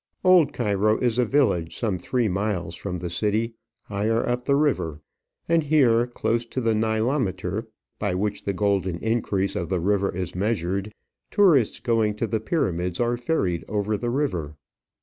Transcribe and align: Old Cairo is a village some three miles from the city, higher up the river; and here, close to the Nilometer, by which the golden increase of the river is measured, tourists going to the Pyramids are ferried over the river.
Old 0.23 0.51
Cairo 0.51 0.97
is 0.97 1.19
a 1.19 1.25
village 1.25 1.77
some 1.77 1.99
three 1.99 2.27
miles 2.27 2.73
from 2.73 2.97
the 2.97 3.09
city, 3.11 3.53
higher 3.83 4.27
up 4.27 4.45
the 4.45 4.55
river; 4.55 4.99
and 5.47 5.61
here, 5.61 6.07
close 6.07 6.43
to 6.43 6.59
the 6.59 6.73
Nilometer, 6.73 7.67
by 7.99 8.15
which 8.15 8.41
the 8.41 8.53
golden 8.53 8.97
increase 8.97 9.55
of 9.55 9.69
the 9.69 9.79
river 9.79 10.09
is 10.11 10.33
measured, 10.33 10.91
tourists 11.29 11.79
going 11.79 12.15
to 12.15 12.25
the 12.25 12.39
Pyramids 12.39 12.99
are 12.99 13.15
ferried 13.15 13.63
over 13.69 13.95
the 13.95 14.09
river. 14.09 14.55